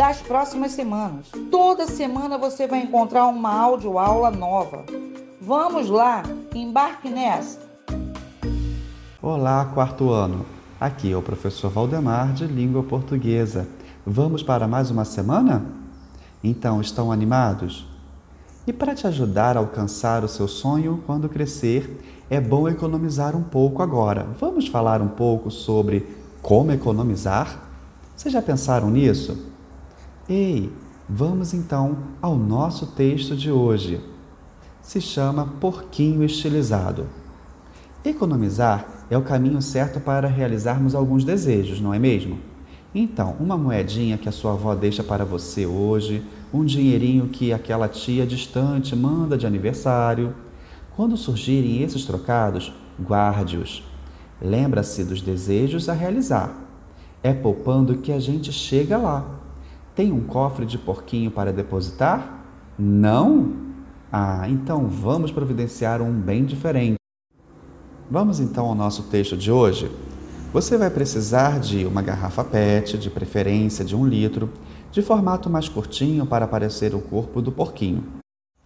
[0.00, 1.26] das próximas semanas.
[1.50, 4.82] Toda semana você vai encontrar uma aula nova.
[5.38, 6.22] Vamos lá,
[6.54, 7.58] embarque nessa!
[9.20, 10.46] Olá, quarto ano.
[10.80, 13.68] Aqui é o professor Valdemar de Língua Portuguesa.
[14.06, 15.66] Vamos para mais uma semana?
[16.42, 17.86] Então, estão animados?
[18.66, 23.42] E para te ajudar a alcançar o seu sonho quando crescer, é bom economizar um
[23.42, 24.26] pouco agora.
[24.40, 27.64] Vamos falar um pouco sobre como economizar?
[28.16, 29.50] Vocês já pensaram nisso?
[30.32, 30.72] Ei,
[31.08, 34.00] vamos então ao nosso texto de hoje.
[34.80, 37.08] Se chama Porquinho Estilizado.
[38.04, 42.38] Economizar é o caminho certo para realizarmos alguns desejos, não é mesmo?
[42.94, 46.22] Então, uma moedinha que a sua avó deixa para você hoje,
[46.54, 50.32] um dinheirinho que aquela tia distante manda de aniversário.
[50.94, 52.72] Quando surgirem esses trocados,
[53.02, 53.82] guarde-os.
[54.40, 56.54] Lembra-se dos desejos a realizar.
[57.20, 59.39] É poupando que a gente chega lá.
[60.00, 62.42] Tem um cofre de porquinho para depositar?
[62.78, 63.54] Não?
[64.10, 66.96] Ah, então vamos providenciar um bem diferente.
[68.10, 69.92] Vamos então ao nosso texto de hoje?
[70.54, 74.48] Você vai precisar de uma garrafa PET, de preferência de um litro,
[74.90, 78.02] de formato mais curtinho para aparecer o corpo do porquinho,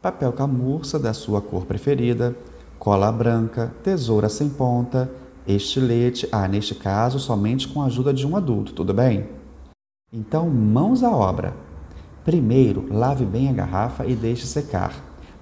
[0.00, 2.34] papel camurça da sua cor preferida,
[2.78, 5.12] cola branca, tesoura sem ponta,
[5.46, 9.37] estilete, ah, neste caso somente com a ajuda de um adulto, tudo bem?
[10.10, 11.52] Então, mãos à obra.
[12.24, 14.94] Primeiro, lave bem a garrafa e deixe secar.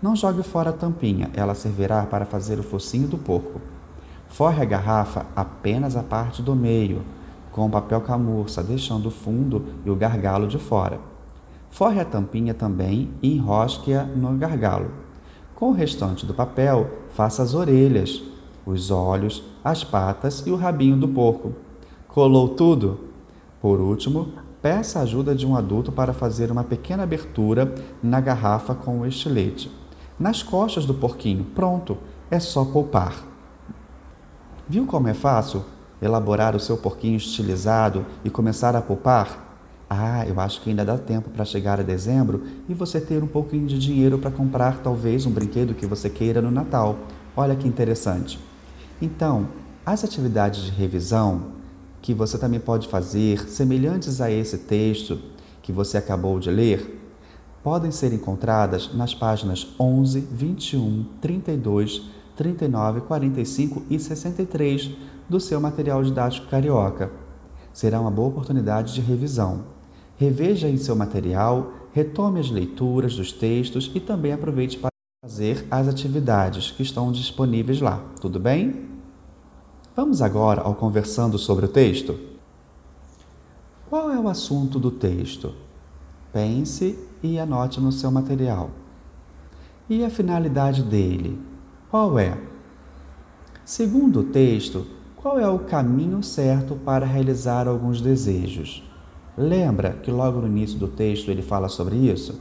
[0.00, 3.60] Não jogue fora a tampinha, ela servirá para fazer o focinho do porco.
[4.28, 7.02] Forre a garrafa apenas a parte do meio,
[7.50, 11.00] com papel camurça, deixando o fundo e o gargalo de fora.
[11.68, 14.92] Forre a tampinha também e enrosque-a no gargalo.
[15.56, 18.22] Com o restante do papel, faça as orelhas,
[18.64, 21.52] os olhos, as patas e o rabinho do porco.
[22.06, 23.10] Colou tudo?
[23.60, 28.74] Por último, peça a ajuda de um adulto para fazer uma pequena abertura na garrafa
[28.74, 29.70] com o estilete.
[30.18, 31.98] Nas costas do porquinho, pronto,
[32.30, 33.12] é só poupar.
[34.68, 35.64] Viu como é fácil
[36.00, 39.56] elaborar o seu porquinho estilizado e começar a poupar?
[39.90, 43.26] Ah, eu acho que ainda dá tempo para chegar a dezembro e você ter um
[43.26, 46.96] pouquinho de dinheiro para comprar talvez um brinquedo que você queira no Natal.
[47.36, 48.38] Olha que interessante.
[49.02, 49.48] Então,
[49.84, 51.61] as atividades de revisão
[52.02, 55.20] que você também pode fazer, semelhantes a esse texto
[55.62, 57.00] que você acabou de ler,
[57.62, 62.02] podem ser encontradas nas páginas 11, 21, 32,
[62.36, 64.90] 39, 45 e 63
[65.28, 67.12] do seu material didático carioca.
[67.72, 69.64] Será uma boa oportunidade de revisão.
[70.16, 74.90] Reveja em seu material, retome as leituras dos textos e também aproveite para
[75.24, 78.02] fazer as atividades que estão disponíveis lá.
[78.20, 78.91] Tudo bem?
[79.94, 82.18] Vamos agora ao conversando sobre o texto?
[83.90, 85.52] Qual é o assunto do texto?
[86.32, 88.70] Pense e anote no seu material.
[89.90, 91.38] E a finalidade dele?
[91.90, 92.38] Qual é?
[93.66, 98.82] Segundo o texto, qual é o caminho certo para realizar alguns desejos?
[99.36, 102.40] Lembra que logo no início do texto ele fala sobre isso?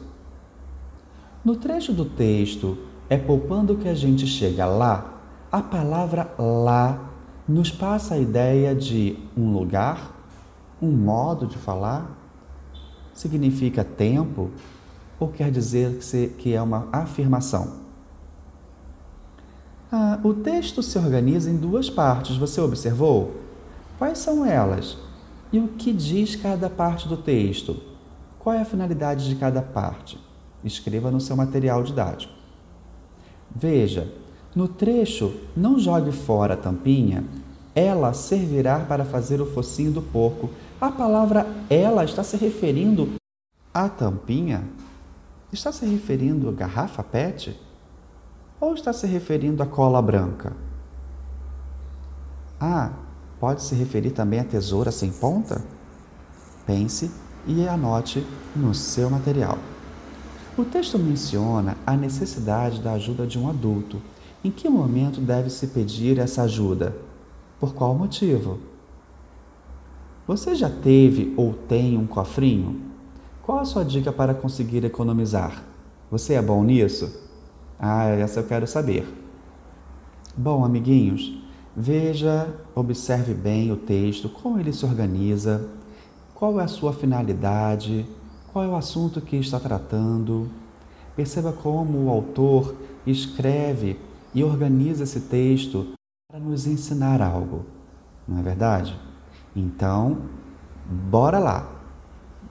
[1.44, 2.78] No trecho do texto,
[3.10, 7.11] é poupando que a gente chega lá, a palavra lá
[7.52, 10.18] nos passa a ideia de um lugar,
[10.82, 12.18] um modo de falar,
[13.14, 14.50] significa tempo
[15.20, 16.00] ou quer dizer
[16.38, 17.82] que é uma afirmação?
[19.92, 23.36] Ah, o texto se organiza em duas partes, você observou?
[24.00, 24.98] Quais são elas?
[25.52, 27.82] E o que diz cada parte do texto?
[28.40, 30.18] Qual é a finalidade de cada parte?
[30.64, 32.34] Escreva no seu material didático.
[33.54, 34.12] Veja,
[34.56, 37.24] no trecho, não jogue fora a tampinha,
[37.74, 40.50] ela servirá para fazer o focinho do porco.
[40.80, 43.14] A palavra ela está se referindo
[43.74, 44.64] à tampinha?
[45.52, 47.58] Está se referindo à garrafa PET?
[48.60, 50.54] Ou está se referindo à cola branca?
[52.60, 52.92] Ah,
[53.40, 55.64] pode se referir também à tesoura sem ponta?
[56.66, 57.12] Pense
[57.48, 58.26] e anote
[58.56, 59.58] no seu material.
[60.58, 64.02] O texto menciona a necessidade da ajuda de um adulto.
[64.44, 66.96] Em que momento deve-se pedir essa ajuda?
[67.60, 68.60] Por qual motivo?
[70.26, 72.82] Você já teve ou tem um cofrinho?
[73.44, 75.64] Qual a sua dica para conseguir economizar?
[76.10, 77.22] Você é bom nisso?
[77.78, 79.08] Ah, essa eu quero saber.
[80.36, 81.38] Bom, amiguinhos,
[81.78, 85.70] veja, observe bem o texto, como ele se organiza,
[86.34, 88.08] qual é a sua finalidade,
[88.52, 90.50] qual é o assunto que está tratando.
[91.16, 94.00] Perceba como o autor escreve
[94.34, 95.94] e organiza esse texto
[96.30, 97.66] para nos ensinar algo,
[98.28, 98.98] não é verdade?
[99.56, 100.24] Então,
[101.10, 101.82] bora lá!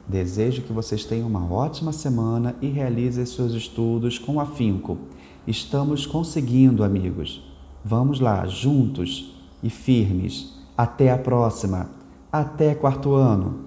[0.07, 4.99] Desejo que vocês tenham uma ótima semana e realizem seus estudos com afinco.
[5.47, 7.43] Estamos conseguindo, amigos.
[7.85, 10.53] Vamos lá, juntos e firmes.
[10.77, 11.91] Até a próxima.
[12.33, 13.67] Até quarto ano.